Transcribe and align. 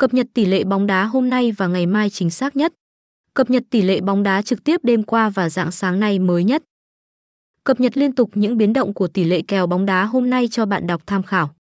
Cập 0.00 0.14
nhật 0.14 0.26
tỷ 0.34 0.44
lệ 0.46 0.64
bóng 0.64 0.86
đá 0.86 1.04
hôm 1.04 1.30
nay 1.30 1.52
và 1.52 1.66
ngày 1.66 1.86
mai 1.86 2.10
chính 2.10 2.30
xác 2.30 2.56
nhất. 2.56 2.72
Cập 3.34 3.50
nhật 3.50 3.62
tỷ 3.70 3.82
lệ 3.82 4.00
bóng 4.00 4.22
đá 4.22 4.42
trực 4.42 4.64
tiếp 4.64 4.80
đêm 4.82 5.02
qua 5.02 5.28
và 5.28 5.48
dạng 5.48 5.70
sáng 5.70 6.00
nay 6.00 6.18
mới 6.18 6.44
nhất. 6.44 6.62
Cập 7.64 7.80
nhật 7.80 7.96
liên 7.96 8.12
tục 8.12 8.30
những 8.34 8.56
biến 8.56 8.72
động 8.72 8.94
của 8.94 9.08
tỷ 9.08 9.24
lệ 9.24 9.42
kèo 9.48 9.66
bóng 9.66 9.86
đá 9.86 10.04
hôm 10.04 10.30
nay 10.30 10.48
cho 10.50 10.66
bạn 10.66 10.86
đọc 10.86 11.02
tham 11.06 11.22
khảo. 11.22 11.55